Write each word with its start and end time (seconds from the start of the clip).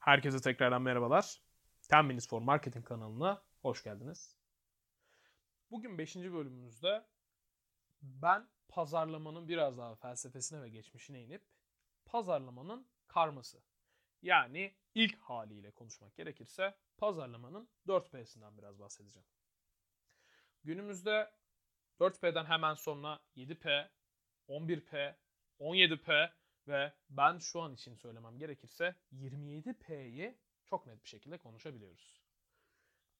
Herkese 0.00 0.40
tekrardan 0.40 0.82
merhabalar. 0.82 1.40
10 1.92 2.06
Minutes 2.06 2.28
for 2.28 2.40
Marketing 2.40 2.86
kanalına 2.86 3.42
hoş 3.62 3.84
geldiniz. 3.84 4.36
Bugün 5.70 5.98
5. 5.98 6.16
bölümümüzde 6.16 7.06
ben 8.02 8.48
pazarlamanın 8.68 9.48
biraz 9.48 9.78
daha 9.78 9.94
felsefesine 9.94 10.62
ve 10.62 10.68
geçmişine 10.68 11.22
inip 11.22 11.42
pazarlamanın 12.04 12.86
karması 13.06 13.62
yani 14.22 14.74
ilk 14.94 15.18
haliyle 15.18 15.70
konuşmak 15.70 16.16
gerekirse 16.16 16.74
pazarlamanın 16.98 17.68
4P'sinden 17.86 18.58
biraz 18.58 18.78
bahsedeceğim. 18.78 19.28
Günümüzde 20.64 21.30
4P'den 22.00 22.44
hemen 22.44 22.74
sonra 22.74 23.20
7P, 23.36 23.88
11P, 24.48 25.14
17P 25.58 26.30
ve 26.68 26.92
ben 27.10 27.38
şu 27.38 27.60
an 27.60 27.74
için 27.74 27.94
söylemem 27.94 28.38
gerekirse 28.38 28.94
27P'yi 29.12 30.38
çok 30.64 30.86
net 30.86 31.04
bir 31.04 31.08
şekilde 31.08 31.38
konuşabiliyoruz. 31.38 32.20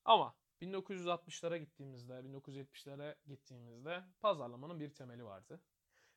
Ama 0.05 0.34
1960'lara 0.62 1.56
gittiğimizde, 1.56 2.12
1970'lere 2.12 3.16
gittiğimizde 3.27 4.05
pazarlamanın 4.20 4.80
bir 4.80 4.95
temeli 4.95 5.24
vardı. 5.24 5.61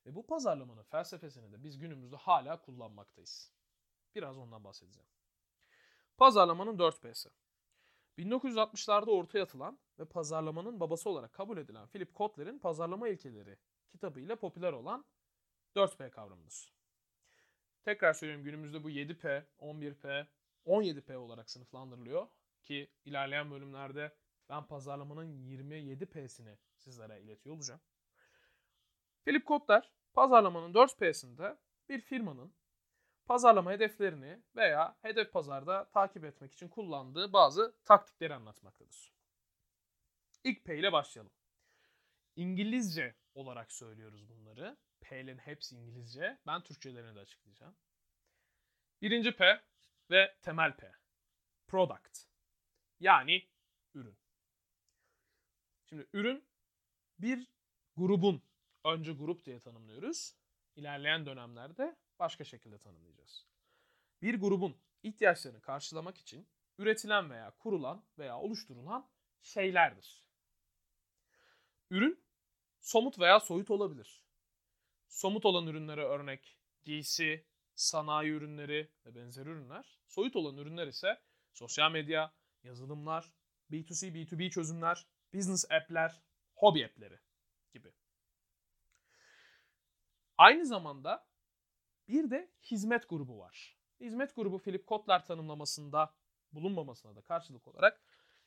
Ve 0.06 0.16
bu 0.16 0.26
pazarlamanın 0.26 0.84
felsefesini 0.84 1.52
de 1.52 1.64
biz 1.64 1.78
günümüzde 1.78 2.16
hala 2.16 2.62
kullanmaktayız. 2.62 3.54
Biraz 4.16 4.38
ondan 4.38 4.64
bahsedeceğim. 4.64 5.08
Pazarlamanın 6.18 6.78
4P'si. 6.78 7.30
1960'larda 8.18 9.12
ortaya 9.12 9.44
atılan 9.44 9.80
ve 10.00 10.06
pazarlamanın 10.06 10.80
babası 10.80 11.10
olarak 11.10 11.34
kabul 11.34 11.58
edilen 11.58 11.88
Philip 11.88 12.14
Kotler'in 12.14 12.60
Pazarlama 12.60 13.08
İlkeleri 13.08 13.58
kitabıyla 13.90 14.36
popüler 14.36 14.74
olan 14.74 15.06
4P 15.76 16.10
kavramıdır. 16.10 16.73
Tekrar 17.86 18.14
söylüyorum 18.14 18.46
günümüzde 18.46 18.84
bu 18.84 18.90
7P, 18.90 19.44
11P, 19.60 20.28
17P 20.66 21.16
olarak 21.16 21.50
sınıflandırılıyor 21.50 22.28
ki 22.64 22.92
ilerleyen 23.06 23.52
bölümlerde 23.52 24.16
ben 24.50 24.68
pazarlamanın 24.68 25.26
27P'sini 25.26 26.58
sizlere 26.78 27.22
iletiyor 27.22 27.56
olacağım. 27.56 27.82
Philip 29.26 29.46
Kotler 29.46 29.92
pazarlamanın 30.14 30.74
4P'sinde 30.74 31.58
bir 31.90 32.02
firmanın 32.02 32.54
pazarlama 33.26 33.72
hedeflerini 33.72 34.44
veya 34.56 34.98
hedef 35.02 35.34
pazarda 35.34 35.90
takip 35.90 36.26
etmek 36.26 36.54
için 36.54 36.68
kullandığı 36.70 37.34
bazı 37.34 37.76
taktikleri 37.86 38.34
anlatmaktadır. 38.34 39.14
İlk 40.44 40.66
P 40.66 40.78
ile 40.78 40.92
başlayalım. 40.92 41.32
İngilizce 42.36 43.16
olarak 43.36 43.72
söylüyoruz 43.72 44.30
bunları. 44.30 44.78
P'lerin 45.02 45.38
hepsi 45.38 45.76
İngilizce. 45.76 46.38
Ben 46.48 46.62
Türkçelerini 46.62 47.16
de 47.16 47.20
açıklayacağım. 47.20 47.76
Birinci 49.02 49.36
P 49.36 49.64
ve 50.12 50.36
temel 50.42 50.76
P. 50.76 50.92
Product. 51.68 52.20
Yani 53.00 53.48
ürün. 53.94 54.18
Şimdi 55.86 56.08
ürün 56.14 56.46
bir 57.20 57.48
grubun, 57.98 58.44
önce 58.86 59.14
grup 59.14 59.46
diye 59.46 59.60
tanımlıyoruz. 59.60 60.36
İlerleyen 60.76 61.26
dönemlerde 61.26 61.96
başka 62.20 62.44
şekilde 62.44 62.78
tanımlayacağız. 62.78 63.46
Bir 64.22 64.40
grubun 64.40 64.78
ihtiyaçlarını 65.04 65.62
karşılamak 65.62 66.18
için 66.18 66.48
üretilen 66.78 67.30
veya 67.30 67.52
kurulan 67.52 68.04
veya 68.18 68.40
oluşturulan 68.40 69.10
şeylerdir. 69.42 70.24
Ürün 71.90 72.23
somut 72.84 73.20
veya 73.20 73.40
soyut 73.40 73.72
olabilir. 73.72 74.22
Somut 75.08 75.46
olan 75.46 75.68
ürünlere 75.68 76.04
örnek 76.04 76.58
giysi, 76.84 77.46
sanayi 77.76 78.32
ürünleri 78.32 78.92
ve 79.06 79.16
benzeri 79.16 79.50
ürünler. 79.50 80.00
Soyut 80.08 80.36
olan 80.36 80.58
ürünler 80.58 80.88
ise 80.88 81.22
sosyal 81.54 81.92
medya, 81.92 82.34
yazılımlar, 82.64 83.32
B2C, 83.72 84.14
B2B 84.14 84.50
çözümler, 84.50 85.08
business 85.34 85.72
app'ler, 85.72 86.22
hobi 86.56 86.86
app'leri 86.86 87.20
gibi. 87.72 87.94
Aynı 90.38 90.66
zamanda 90.66 91.28
bir 92.08 92.32
de 92.32 92.52
hizmet 92.64 93.10
grubu 93.10 93.40
var. 93.40 93.78
Hizmet 94.00 94.36
grubu 94.36 94.60
Philip 94.60 94.88
Kotler 94.88 95.26
tanımlamasında 95.26 96.16
bulunmamasına 96.52 97.16
da 97.16 97.22
karşılık 97.22 97.68
olarak 97.68 98.02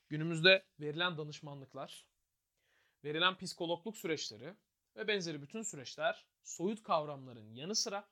günümüzde 0.08 0.66
verilen 0.80 1.18
danışmanlıklar, 1.18 2.06
verilen 3.06 3.36
psikologluk 3.36 3.96
süreçleri 3.96 4.54
ve 4.96 5.08
benzeri 5.08 5.42
bütün 5.42 5.62
süreçler 5.62 6.26
soyut 6.42 6.82
kavramların 6.82 7.54
yanı 7.54 7.74
sıra 7.74 8.08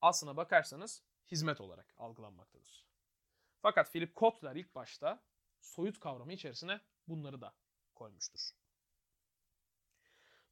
aslına 0.00 0.36
bakarsanız 0.36 1.02
hizmet 1.30 1.60
olarak 1.60 1.94
algılanmaktadır. 1.96 2.86
Fakat 3.62 3.92
Philip 3.92 4.14
Kotler 4.14 4.56
ilk 4.56 4.74
başta 4.74 5.22
soyut 5.60 6.00
kavramı 6.00 6.32
içerisine 6.32 6.80
bunları 7.08 7.40
da 7.40 7.54
koymuştur. 7.94 8.40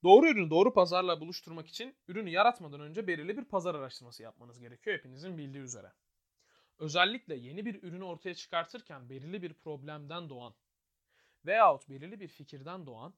Doğru 0.02 0.28
ürünü 0.28 0.50
doğru 0.50 0.72
pazarla 0.72 1.20
buluşturmak 1.20 1.68
için 1.68 1.96
ürünü 2.08 2.30
yaratmadan 2.30 2.80
önce 2.80 3.06
belirli 3.06 3.36
bir 3.36 3.44
pazar 3.44 3.74
araştırması 3.74 4.22
yapmanız 4.22 4.58
gerekiyor 4.58 4.98
hepinizin 4.98 5.38
bildiği 5.38 5.62
üzere. 5.62 5.92
Özellikle 6.78 7.34
yeni 7.34 7.64
bir 7.64 7.82
ürünü 7.82 8.04
ortaya 8.04 8.34
çıkartırken 8.34 9.10
belirli 9.10 9.42
bir 9.42 9.54
problemden 9.54 10.28
doğan 10.28 10.54
veyahut 11.46 11.88
belirli 11.88 12.20
bir 12.20 12.28
fikirden 12.28 12.86
doğan 12.86 13.14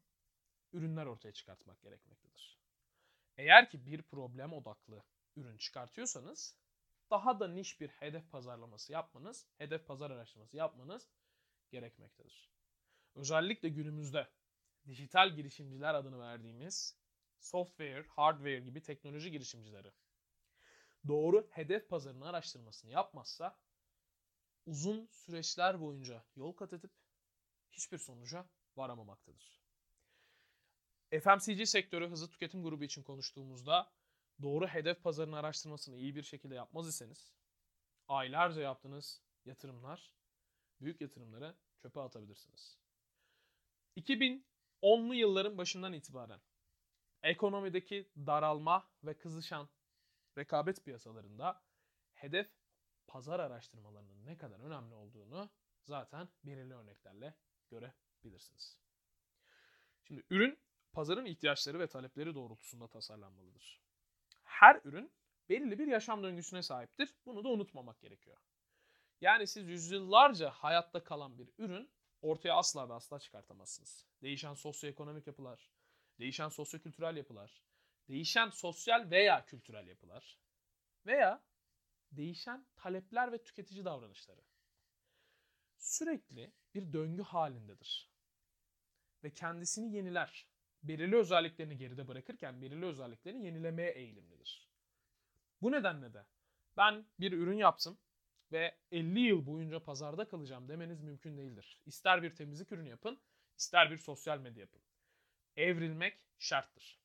ürünler 0.72 1.06
ortaya 1.06 1.32
çıkartmak 1.32 1.82
gerekmektedir. 1.82 2.59
Eğer 3.37 3.70
ki 3.70 3.87
bir 3.87 4.03
problem 4.03 4.53
odaklı 4.53 5.04
ürün 5.37 5.56
çıkartıyorsanız 5.56 6.56
daha 7.10 7.41
da 7.41 7.48
niş 7.48 7.81
bir 7.81 7.88
hedef 7.88 8.31
pazarlaması 8.31 8.92
yapmanız, 8.92 9.47
hedef 9.59 9.86
pazar 9.86 10.10
araştırması 10.10 10.56
yapmanız 10.56 11.09
gerekmektedir. 11.70 12.50
Özellikle 13.15 13.69
günümüzde 13.69 14.28
dijital 14.86 15.34
girişimciler 15.34 15.94
adını 15.94 16.19
verdiğimiz 16.19 16.98
software, 17.38 18.06
hardware 18.09 18.60
gibi 18.60 18.82
teknoloji 18.82 19.31
girişimcileri 19.31 19.92
doğru 21.09 21.48
hedef 21.50 21.88
pazarının 21.88 22.26
araştırmasını 22.26 22.91
yapmazsa 22.91 23.59
uzun 24.66 25.06
süreçler 25.06 25.81
boyunca 25.81 26.25
yol 26.36 26.53
kat 26.53 26.72
edip 26.72 26.91
hiçbir 27.76 27.98
sonuca 27.98 28.47
varamamaktadır. 28.76 29.60
FMCG 31.10 31.66
sektörü 31.66 32.09
hızlı 32.09 32.31
tüketim 32.31 32.62
grubu 32.62 32.84
için 32.84 33.03
konuştuğumuzda 33.03 33.92
doğru 34.42 34.66
hedef 34.66 35.03
pazarının 35.03 35.37
araştırmasını 35.37 35.97
iyi 35.97 36.15
bir 36.15 36.22
şekilde 36.22 36.54
yapmaz 36.54 36.88
iseniz 36.88 37.32
aylarca 38.09 38.62
yaptığınız 38.62 39.22
yatırımlar, 39.44 40.15
büyük 40.81 41.00
yatırımları 41.00 41.56
çöpe 41.78 42.00
atabilirsiniz. 42.00 42.78
2010'lu 43.97 45.15
yılların 45.15 45.59
başından 45.59 45.92
itibaren 45.92 46.41
ekonomideki 47.22 48.10
daralma 48.16 48.88
ve 49.04 49.19
kızışan 49.19 49.69
rekabet 50.38 50.84
piyasalarında 50.84 51.62
hedef 52.15 52.50
pazar 53.06 53.41
araştırmalarının 53.41 54.26
ne 54.26 54.36
kadar 54.36 54.60
önemli 54.60 54.94
olduğunu 54.94 55.50
zaten 55.82 56.28
belirli 56.44 56.75
örneklerle 56.75 57.34
görebilirsiniz. 57.71 58.78
Şimdi 60.04 60.22
ürün 60.31 60.59
pazarın 60.93 61.25
ihtiyaçları 61.25 61.78
ve 61.78 61.87
talepleri 61.87 62.34
doğrultusunda 62.34 62.88
tasarlanmalıdır. 62.88 63.81
Her 64.43 64.81
ürün 64.84 65.12
belirli 65.49 65.78
bir 65.78 65.87
yaşam 65.87 66.22
döngüsüne 66.22 66.62
sahiptir. 66.62 67.15
Bunu 67.27 67.44
da 67.44 67.49
unutmamak 67.49 68.00
gerekiyor. 68.00 68.37
Yani 69.21 69.47
siz 69.47 69.69
yüzyıllarca 69.69 70.50
hayatta 70.50 71.04
kalan 71.04 71.38
bir 71.38 71.50
ürün 71.59 71.91
ortaya 72.22 72.54
asla 72.54 72.88
ve 72.88 72.93
asla 72.93 73.19
çıkartamazsınız. 73.19 74.06
Değişen 74.22 74.54
sosyoekonomik 74.54 75.27
yapılar, 75.27 75.71
değişen 76.19 76.48
sosyokültürel 76.48 77.16
yapılar, 77.16 77.62
değişen 78.09 78.50
sosyal 78.50 79.10
veya 79.10 79.44
kültürel 79.44 79.88
yapılar 79.88 80.38
veya 81.06 81.43
değişen 82.12 82.66
talepler 82.77 83.33
ve 83.33 83.43
tüketici 83.43 83.84
davranışları 83.84 84.41
sürekli 85.78 86.53
bir 86.75 86.93
döngü 86.93 87.23
halindedir. 87.23 88.11
Ve 89.25 89.31
kendisini 89.31 89.97
yeniler. 89.97 90.47
Belirli 90.83 91.17
özelliklerini 91.17 91.77
geride 91.77 92.09
bırakırken 92.09 92.63
belirli 92.63 92.84
özelliklerini 92.84 93.45
yenilemeye 93.45 93.91
eğilimlidir. 93.91 94.69
Bu 95.63 95.73
nedenle 95.73 96.15
de 96.15 96.27
ben 96.77 97.07
bir 97.21 97.33
ürün 97.33 97.57
yaptım 97.57 97.99
ve 98.53 98.77
50 98.91 99.21
yıl 99.21 99.47
boyunca 99.47 99.81
pazarda 99.81 100.28
kalacağım 100.28 100.69
demeniz 100.69 101.03
mümkün 101.03 101.39
değildir. 101.39 101.81
İster 101.87 102.23
bir 102.23 102.34
temizlik 102.34 102.73
ürünü 102.73 102.89
yapın, 102.89 103.21
ister 103.59 103.91
bir 103.91 103.97
sosyal 103.97 104.39
medya 104.39 104.61
yapın. 104.61 104.83
Evrilmek 105.57 106.21
şarttır. 106.39 107.01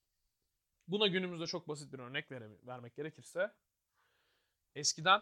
Buna 0.87 1.07
günümüzde 1.07 1.47
çok 1.47 1.67
basit 1.67 1.93
bir 1.93 1.99
örnek 1.99 2.31
vermek 2.67 2.95
gerekirse 2.95 3.51
eskiden 4.75 5.21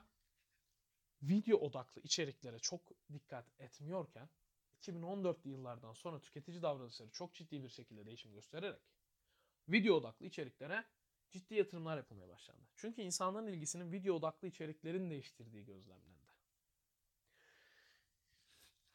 video 1.21 1.57
odaklı 1.57 2.01
içeriklere 2.01 2.60
çok 2.60 2.81
dikkat 3.13 3.45
etmiyorken 3.60 4.30
2014'lü 4.81 5.50
yıllardan 5.50 5.94
sonra 5.94 6.19
tüketici 6.19 6.62
davranışları 6.62 7.10
çok 7.10 7.33
ciddi 7.33 7.63
bir 7.63 7.69
şekilde 7.69 8.06
değişim 8.06 8.33
göstererek 8.33 8.81
video 9.68 9.95
odaklı 9.95 10.25
içeriklere 10.25 10.86
ciddi 11.31 11.56
yatırımlar 11.56 11.98
yapılmaya 11.98 12.30
başlandı. 12.30 12.62
Çünkü 12.75 13.01
insanların 13.01 13.48
ilgisinin 13.48 13.92
video 13.92 14.16
odaklı 14.16 14.48
içeriklerin 14.48 15.10
değiştirdiği 15.10 15.66
gözlemlendi. 15.66 16.30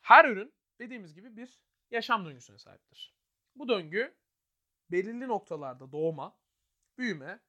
Her 0.00 0.25
ürün 0.25 0.55
dediğimiz 0.79 1.15
gibi 1.15 1.37
bir 1.37 1.61
yaşam 1.91 2.25
döngüsüne 2.25 2.59
sahiptir. 2.59 3.15
Bu 3.55 3.69
döngü 3.69 4.17
belirli 4.91 5.29
noktalarda 5.29 5.93
doğma, 5.93 6.38
büyüme, 6.99 7.41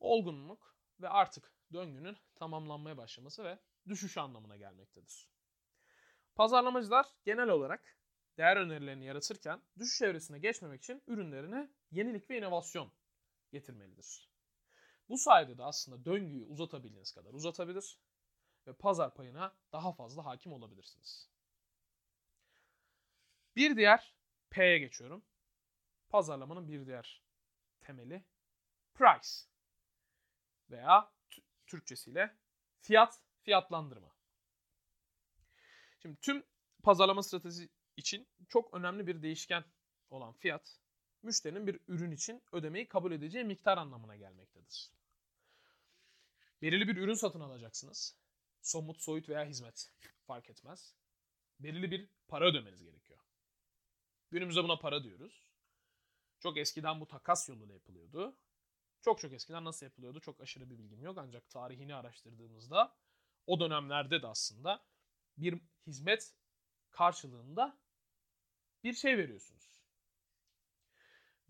olgunluk 0.00 0.76
ve 1.00 1.08
artık 1.08 1.52
döngünün 1.72 2.16
tamamlanmaya 2.34 2.96
başlaması 2.96 3.44
ve 3.44 3.58
düşüş 3.88 4.18
anlamına 4.18 4.56
gelmektedir. 4.56 5.28
Pazarlamacılar 6.34 7.06
genel 7.24 7.48
olarak 7.48 7.98
değer 8.38 8.56
önerilerini 8.56 9.04
yaratırken 9.04 9.62
düşüş 9.78 10.02
evresine 10.02 10.38
geçmemek 10.38 10.82
için 10.82 11.02
ürünlerine 11.06 11.70
yenilik 11.90 12.30
ve 12.30 12.38
inovasyon 12.38 12.92
getirmelidir. 13.52 14.30
Bu 15.08 15.18
sayede 15.18 15.58
de 15.58 15.62
aslında 15.62 16.04
döngüyü 16.04 16.44
uzatabildiğiniz 16.44 17.12
kadar 17.12 17.32
uzatabilir 17.32 17.98
ve 18.66 18.72
pazar 18.72 19.14
payına 19.14 19.56
daha 19.72 19.92
fazla 19.92 20.24
hakim 20.24 20.52
olabilirsiniz. 20.52 21.30
Bir 23.56 23.76
diğer 23.76 24.14
P'ye 24.50 24.78
geçiyorum. 24.78 25.24
Pazarlamanın 26.08 26.68
bir 26.68 26.86
diğer 26.86 27.22
temeli 27.80 28.24
price 28.94 29.28
veya 30.70 31.12
Türkçesiyle 31.66 32.36
fiyat, 32.80 33.20
fiyatlandırma. 33.44 34.14
Şimdi 36.02 36.16
tüm 36.20 36.44
pazarlama 36.82 37.22
stratejisi 37.22 37.68
için 37.96 38.28
çok 38.48 38.74
önemli 38.74 39.06
bir 39.06 39.22
değişken 39.22 39.64
olan 40.10 40.32
fiyat, 40.32 40.78
müşterinin 41.22 41.66
bir 41.66 41.80
ürün 41.88 42.10
için 42.10 42.42
ödemeyi 42.52 42.88
kabul 42.88 43.12
edeceği 43.12 43.44
miktar 43.44 43.78
anlamına 43.78 44.16
gelmektedir. 44.16 44.90
Belirli 46.62 46.88
bir 46.88 46.96
ürün 46.96 47.14
satın 47.14 47.40
alacaksınız. 47.40 48.16
Somut, 48.62 49.00
soyut 49.00 49.28
veya 49.28 49.44
hizmet 49.44 49.92
fark 50.26 50.50
etmez. 50.50 50.94
Belirli 51.60 51.90
bir 51.90 52.08
para 52.28 52.44
ödemeniz 52.44 52.82
gerekiyor. 52.82 53.18
Günümüzde 54.30 54.64
buna 54.64 54.78
para 54.78 55.04
diyoruz. 55.04 55.46
Çok 56.40 56.58
eskiden 56.58 57.00
bu 57.00 57.06
takas 57.06 57.48
yoluyla 57.48 57.74
yapılıyordu. 57.74 58.36
Çok 59.00 59.20
çok 59.20 59.32
eskiden 59.32 59.64
nasıl 59.64 59.86
yapılıyordu 59.86 60.20
çok 60.20 60.40
aşırı 60.40 60.70
bir 60.70 60.78
bilgim 60.78 61.02
yok. 61.02 61.18
Ancak 61.18 61.50
tarihini 61.50 61.94
araştırdığımızda 61.94 62.94
o 63.46 63.60
dönemlerde 63.60 64.22
de 64.22 64.26
aslında 64.26 64.84
bir 65.36 65.60
hizmet 65.86 66.34
karşılığında 66.90 67.78
bir 68.84 68.92
şey 68.92 69.18
veriyorsunuz. 69.18 69.80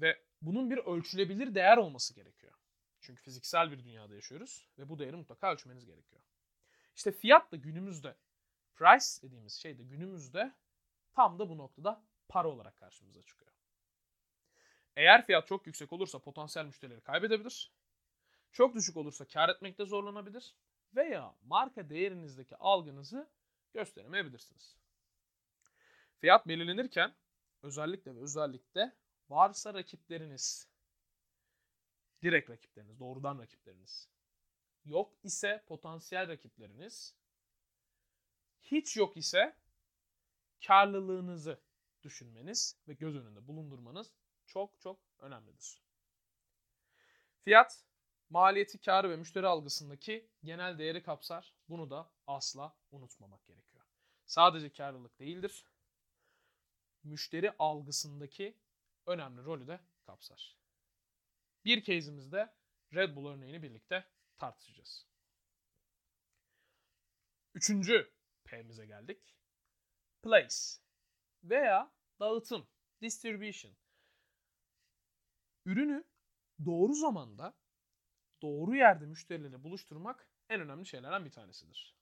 Ve 0.00 0.24
bunun 0.42 0.70
bir 0.70 0.78
ölçülebilir 0.78 1.54
değer 1.54 1.76
olması 1.76 2.14
gerekiyor. 2.14 2.52
Çünkü 3.00 3.22
fiziksel 3.22 3.70
bir 3.70 3.78
dünyada 3.78 4.14
yaşıyoruz 4.14 4.68
ve 4.78 4.88
bu 4.88 4.98
değeri 4.98 5.16
mutlaka 5.16 5.52
ölçmeniz 5.52 5.86
gerekiyor. 5.86 6.22
İşte 6.96 7.12
fiyat 7.12 7.52
da 7.52 7.56
günümüzde, 7.56 8.16
price 8.74 9.22
dediğimiz 9.22 9.52
şey 9.52 9.78
de 9.78 9.82
günümüzde 9.82 10.54
tam 11.12 11.38
da 11.38 11.48
bu 11.48 11.58
noktada 11.58 12.04
para 12.28 12.48
olarak 12.48 12.76
karşımıza 12.76 13.22
çıkıyor. 13.22 13.52
Eğer 14.96 15.26
fiyat 15.26 15.46
çok 15.46 15.66
yüksek 15.66 15.92
olursa 15.92 16.18
potansiyel 16.18 16.66
müşterileri 16.66 17.00
kaybedebilir. 17.00 17.72
Çok 18.52 18.74
düşük 18.74 18.96
olursa 18.96 19.24
kar 19.24 19.48
etmekte 19.48 19.84
zorlanabilir 19.84 20.54
veya 20.96 21.34
marka 21.42 21.90
değerinizdeki 21.90 22.56
algınızı 22.56 23.30
gösteremeyebilirsiniz. 23.72 24.76
Fiyat 26.18 26.48
belirlenirken 26.48 27.14
özellikle 27.62 28.14
ve 28.14 28.20
özellikle 28.20 28.92
varsa 29.28 29.74
rakipleriniz, 29.74 30.68
direkt 32.22 32.50
rakipleriniz, 32.50 32.98
doğrudan 32.98 33.38
rakipleriniz, 33.38 34.08
yok 34.84 35.12
ise 35.22 35.64
potansiyel 35.66 36.28
rakipleriniz, 36.28 37.14
hiç 38.62 38.96
yok 38.96 39.16
ise 39.16 39.56
karlılığınızı 40.66 41.60
düşünmeniz 42.02 42.76
ve 42.88 42.94
göz 42.94 43.16
önünde 43.16 43.46
bulundurmanız 43.46 44.12
çok 44.46 44.80
çok 44.80 45.00
önemlidir. 45.18 45.82
Fiyat, 47.42 47.84
maliyeti, 48.34 48.78
karı 48.78 49.10
ve 49.10 49.16
müşteri 49.16 49.46
algısındaki 49.46 50.30
genel 50.44 50.78
değeri 50.78 51.02
kapsar. 51.02 51.54
Bunu 51.68 51.90
da 51.90 52.10
asla 52.26 52.76
unutmamak 52.90 53.46
gerekiyor. 53.46 53.84
Sadece 54.26 54.72
karlılık 54.72 55.18
değildir. 55.18 55.66
Müşteri 57.02 57.52
algısındaki 57.58 58.58
önemli 59.06 59.44
rolü 59.44 59.66
de 59.66 59.80
kapsar. 60.06 60.56
Bir 61.64 61.82
case'imizde 61.82 62.54
Red 62.94 63.16
Bull 63.16 63.26
örneğini 63.26 63.62
birlikte 63.62 64.04
tartışacağız. 64.38 65.06
Üçüncü 67.54 68.12
P'mize 68.44 68.86
geldik. 68.86 69.36
Place 70.22 70.56
veya 71.44 71.92
dağıtım, 72.20 72.66
distribution. 73.02 73.76
Ürünü 75.64 76.04
doğru 76.64 76.94
zamanda, 76.94 77.54
doğru 78.44 78.76
yerde 78.76 79.06
müşterilerle 79.06 79.64
buluşturmak 79.64 80.28
en 80.48 80.60
önemli 80.60 80.86
şeylerden 80.86 81.24
bir 81.24 81.30
tanesidir. 81.30 81.94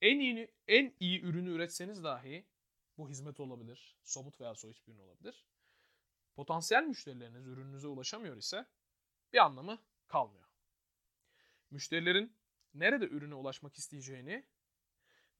En 0.00 0.20
iyi, 0.20 0.54
en 0.68 0.94
iyi 1.00 1.22
ürünü 1.22 1.50
üretseniz 1.50 2.04
dahi 2.04 2.46
bu 2.98 3.08
hizmet 3.08 3.40
olabilir, 3.40 3.96
somut 4.02 4.40
veya 4.40 4.54
soyut 4.54 4.86
bir 4.86 4.92
ürün 4.92 5.00
olabilir. 5.00 5.46
Potansiyel 6.34 6.84
müşterileriniz 6.84 7.46
ürününüze 7.46 7.88
ulaşamıyor 7.88 8.36
ise 8.36 8.66
bir 9.32 9.38
anlamı 9.38 9.78
kalmıyor. 10.06 10.48
Müşterilerin 11.70 12.36
nerede 12.74 13.04
ürüne 13.04 13.34
ulaşmak 13.34 13.78
isteyeceğini 13.78 14.46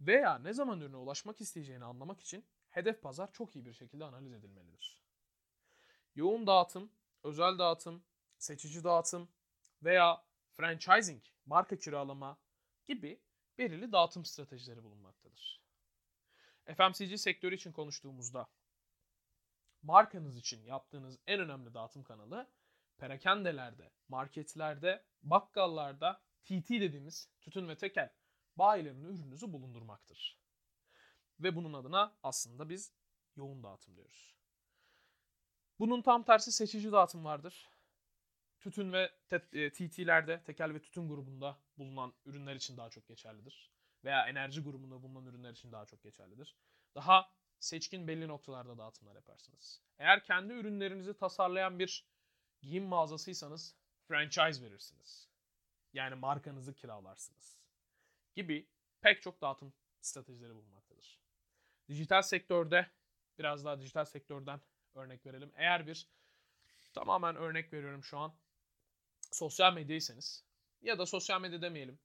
veya 0.00 0.38
ne 0.38 0.52
zaman 0.52 0.80
ürüne 0.80 0.96
ulaşmak 0.96 1.40
isteyeceğini 1.40 1.84
anlamak 1.84 2.20
için 2.20 2.44
hedef 2.68 3.02
pazar 3.02 3.32
çok 3.32 3.56
iyi 3.56 3.66
bir 3.66 3.72
şekilde 3.72 4.04
analiz 4.04 4.32
edilmelidir. 4.32 5.02
Yoğun 6.14 6.46
dağıtım, 6.46 6.92
özel 7.22 7.58
dağıtım, 7.58 8.04
seçici 8.38 8.84
dağıtım 8.84 9.28
veya 9.82 10.24
franchising, 10.56 11.22
marka 11.46 11.78
kiralama 11.78 12.38
gibi 12.88 13.20
belirli 13.58 13.92
dağıtım 13.92 14.24
stratejileri 14.24 14.82
bulunmaktadır. 14.82 15.60
FMCG 16.64 17.18
sektörü 17.18 17.54
için 17.54 17.72
konuştuğumuzda 17.72 18.50
markanız 19.82 20.36
için 20.36 20.62
yaptığınız 20.62 21.18
en 21.26 21.40
önemli 21.40 21.74
dağıtım 21.74 22.02
kanalı 22.04 22.50
perakendelerde, 22.98 23.90
marketlerde, 24.08 25.04
bakkallarda 25.22 26.22
TT 26.44 26.70
dediğimiz 26.70 27.28
tütün 27.40 27.68
ve 27.68 27.76
tekel 27.76 28.12
bayilerinin 28.56 29.04
ürününüzü 29.04 29.52
bulundurmaktır. 29.52 30.40
Ve 31.40 31.56
bunun 31.56 31.72
adına 31.72 32.16
aslında 32.22 32.68
biz 32.68 32.92
yoğun 33.36 33.62
dağıtım 33.62 33.96
diyoruz. 33.96 34.36
Bunun 35.78 36.02
tam 36.02 36.22
tersi 36.22 36.52
seçici 36.52 36.92
dağıtım 36.92 37.24
vardır. 37.24 37.70
Tütün 38.60 38.92
ve 38.92 39.10
TT'lerde, 39.70 40.32
e, 40.34 40.42
tekel 40.42 40.74
ve 40.74 40.82
tütün 40.82 41.08
grubunda 41.08 41.58
bulunan 41.78 42.12
ürünler 42.24 42.54
için 42.56 42.76
daha 42.76 42.90
çok 42.90 43.08
geçerlidir. 43.08 43.70
Veya 44.04 44.28
enerji 44.28 44.62
grubunda 44.62 45.02
bulunan 45.02 45.26
ürünler 45.26 45.50
için 45.50 45.72
daha 45.72 45.86
çok 45.86 46.02
geçerlidir. 46.02 46.56
Daha 46.94 47.30
seçkin 47.58 48.08
belli 48.08 48.28
noktalarda 48.28 48.78
dağıtımlar 48.78 49.14
yaparsınız. 49.14 49.82
Eğer 49.98 50.24
kendi 50.24 50.52
ürünlerinizi 50.52 51.14
tasarlayan 51.14 51.78
bir 51.78 52.06
giyim 52.62 52.84
mağazasıysanız 52.84 53.76
franchise 54.08 54.62
verirsiniz. 54.64 55.28
Yani 55.92 56.14
markanızı 56.14 56.74
kiralarsınız. 56.74 57.58
Gibi 58.34 58.66
pek 59.00 59.22
çok 59.22 59.40
dağıtım 59.40 59.72
stratejileri 60.00 60.54
bulunmaktadır. 60.54 61.20
Dijital 61.88 62.22
sektörde 62.22 62.90
biraz 63.38 63.64
daha 63.64 63.80
dijital 63.80 64.04
sektörden 64.04 64.60
örnek 64.94 65.26
verelim. 65.26 65.52
Eğer 65.54 65.86
bir 65.86 66.08
tamamen 66.92 67.36
örnek 67.36 67.72
veriyorum 67.72 68.04
şu 68.04 68.18
an 68.18 68.34
sosyal 69.30 69.74
medyaysanız 69.74 70.44
ya 70.82 70.98
da 70.98 71.06
sosyal 71.06 71.40
medya 71.40 71.62
demeyelim. 71.62 71.98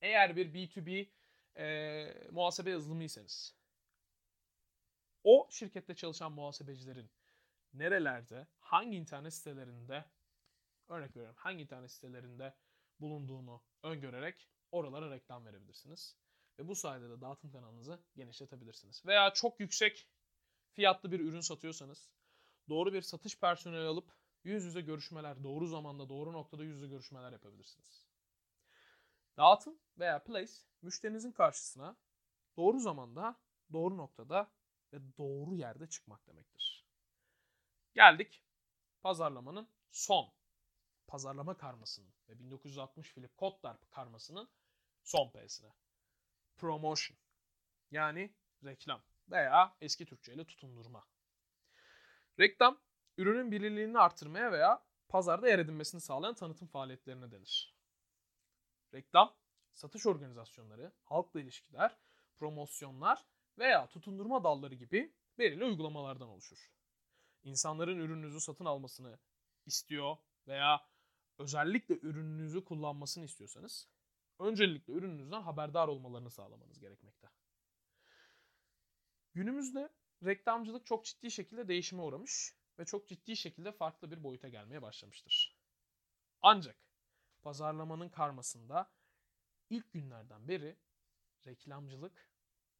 Eğer 0.00 0.36
bir 0.36 0.54
B2B 0.54 1.08
e, 1.56 2.28
muhasebe 2.30 2.70
yazılımıysanız 2.70 3.54
o 5.24 5.48
şirkette 5.50 5.94
çalışan 5.94 6.32
muhasebecilerin 6.32 7.10
nerelerde, 7.74 8.46
hangi 8.58 8.96
internet 8.96 9.34
sitelerinde 9.34 10.04
örnek 10.88 11.16
veriyorum 11.16 11.36
hangi 11.38 11.62
internet 11.62 11.90
sitelerinde 11.90 12.54
bulunduğunu 13.00 13.62
öngörerek 13.82 14.48
oralara 14.72 15.10
reklam 15.10 15.46
verebilirsiniz. 15.46 16.16
Ve 16.58 16.68
bu 16.68 16.74
sayede 16.74 17.10
de 17.10 17.20
dağıtım 17.20 17.52
kanalınızı 17.52 18.00
genişletebilirsiniz. 18.16 19.06
Veya 19.06 19.32
çok 19.34 19.60
yüksek 19.60 20.08
fiyatlı 20.72 21.12
bir 21.12 21.20
ürün 21.20 21.40
satıyorsanız 21.40 22.10
doğru 22.68 22.92
bir 22.92 23.02
satış 23.02 23.38
personeli 23.38 23.86
alıp 23.86 24.12
yüz 24.48 24.64
yüze 24.64 24.80
görüşmeler, 24.80 25.44
doğru 25.44 25.66
zamanda, 25.66 26.08
doğru 26.08 26.32
noktada 26.32 26.64
yüz 26.64 26.76
yüze 26.76 26.86
görüşmeler 26.86 27.32
yapabilirsiniz. 27.32 28.06
Dağıtım 29.36 29.78
veya 29.98 30.24
place 30.24 30.52
müşterinizin 30.82 31.32
karşısına 31.32 31.96
doğru 32.56 32.78
zamanda, 32.78 33.36
doğru 33.72 33.96
noktada 33.96 34.50
ve 34.92 35.16
doğru 35.18 35.54
yerde 35.54 35.86
çıkmak 35.88 36.26
demektir. 36.26 36.86
Geldik 37.94 38.42
pazarlamanın 39.00 39.68
son 39.90 40.32
pazarlama 41.06 41.56
karmasının 41.56 42.14
ve 42.28 42.38
1960 42.38 43.14
Philip 43.14 43.36
Kotler 43.36 43.76
karmasının 43.90 44.48
son 45.02 45.30
P'sine. 45.30 45.72
Promotion. 46.56 47.18
Yani 47.90 48.34
reklam. 48.64 49.02
veya 49.28 49.76
eski 49.80 50.06
Türkçe 50.06 50.34
ile 50.34 50.44
tutundurma. 50.44 51.06
Reklam, 52.40 52.80
ürünün 53.18 53.52
bilinirliğini 53.52 53.98
artırmaya 53.98 54.52
veya 54.52 54.84
pazarda 55.08 55.48
yer 55.48 55.58
edinmesini 55.58 56.00
sağlayan 56.00 56.34
tanıtım 56.34 56.68
faaliyetlerine 56.68 57.30
denir. 57.30 57.76
Reklam, 58.94 59.34
satış 59.72 60.06
organizasyonları, 60.06 60.92
halkla 61.02 61.40
ilişkiler, 61.40 61.98
promosyonlar 62.36 63.24
veya 63.58 63.86
tutundurma 63.86 64.44
dalları 64.44 64.74
gibi 64.74 65.14
belirli 65.38 65.64
uygulamalardan 65.64 66.28
oluşur. 66.28 66.70
İnsanların 67.42 67.98
ürününüzü 67.98 68.40
satın 68.40 68.64
almasını 68.64 69.18
istiyor 69.66 70.16
veya 70.46 70.86
özellikle 71.38 71.94
ürününüzü 71.94 72.64
kullanmasını 72.64 73.24
istiyorsanız 73.24 73.88
öncelikle 74.38 74.92
ürününüzden 74.92 75.40
haberdar 75.42 75.88
olmalarını 75.88 76.30
sağlamanız 76.30 76.78
gerekmekte. 76.78 77.28
Günümüzde 79.34 79.88
reklamcılık 80.24 80.86
çok 80.86 81.04
ciddi 81.04 81.30
şekilde 81.30 81.68
değişime 81.68 82.02
uğramış 82.02 82.56
ve 82.78 82.84
çok 82.84 83.08
ciddi 83.08 83.36
şekilde 83.36 83.72
farklı 83.72 84.10
bir 84.10 84.22
boyuta 84.22 84.48
gelmeye 84.48 84.82
başlamıştır. 84.82 85.56
Ancak 86.42 86.76
pazarlamanın 87.42 88.08
karmasında 88.08 88.90
ilk 89.70 89.92
günlerden 89.92 90.48
beri 90.48 90.76
reklamcılık 91.46 92.30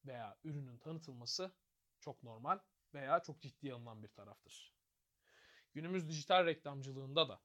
veya 0.05 0.37
ürünün 0.45 0.79
tanıtılması 0.79 1.53
çok 2.01 2.23
normal 2.23 2.59
veya 2.95 3.23
çok 3.23 3.41
ciddiye 3.41 3.73
alınan 3.73 4.03
bir 4.03 4.09
taraftır. 4.09 4.75
Günümüz 5.75 6.09
dijital 6.09 6.47
reklamcılığında 6.47 7.29
da 7.29 7.41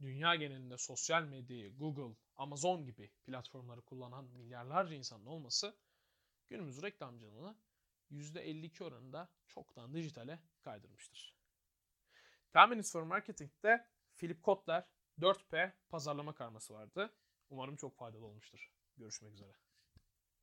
dünya 0.00 0.34
genelinde 0.34 0.78
sosyal 0.78 1.22
medyayı, 1.22 1.76
Google, 1.76 2.16
Amazon 2.36 2.84
gibi 2.84 3.10
platformları 3.26 3.82
kullanan 3.82 4.24
milyarlarca 4.24 4.94
insanın 4.94 5.26
olması 5.26 5.76
günümüz 6.48 6.82
reklamcılığını 6.82 7.56
%52 8.10 8.84
oranında 8.84 9.28
çoktan 9.46 9.94
dijitale 9.94 10.40
kaydırmıştır. 10.60 11.34
10 12.54 12.70
Minutes 12.70 12.92
for 12.92 13.02
Marketing'de 13.02 13.86
Philip 14.16 14.42
Kotler 14.42 14.84
4P 15.20 15.72
pazarlama 15.88 16.34
karması 16.34 16.74
vardı. 16.74 17.14
Umarım 17.50 17.76
çok 17.76 17.96
faydalı 17.96 18.26
olmuştur. 18.26 18.72
Görüşmek 18.96 19.32
üzere. 19.32 19.52